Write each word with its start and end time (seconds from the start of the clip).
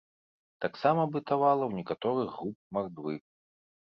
Таксама 0.63 1.03
бытавала 1.17 1.63
ў 1.67 1.73
некаторых 1.81 2.29
груп 2.39 2.57
мардвы. 2.79 3.15